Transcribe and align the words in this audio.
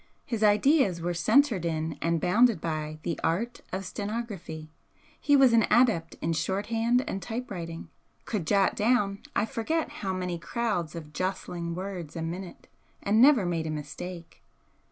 His 0.25 0.41
ideas 0.41 0.99
were 0.99 1.13
centred 1.13 1.63
in 1.63 1.95
and 2.01 2.19
bounded 2.19 2.59
by 2.59 2.97
the 3.03 3.19
art 3.23 3.61
of 3.71 3.85
stenography, 3.85 4.71
he 5.19 5.35
was 5.35 5.53
an 5.53 5.67
adept 5.69 6.15
in 6.23 6.33
shorthand 6.33 7.03
and 7.07 7.21
typewriting, 7.21 7.87
could 8.25 8.47
jot 8.47 8.75
down, 8.75 9.19
I 9.35 9.45
forget 9.45 9.89
how 10.01 10.11
many 10.11 10.39
crowds 10.39 10.95
of 10.95 11.13
jostling 11.13 11.75
words 11.75 12.15
a 12.15 12.23
minute, 12.23 12.67
and 13.03 13.21
never 13.21 13.45
made 13.45 13.67
a 13.67 13.69
mistake. 13.69 14.41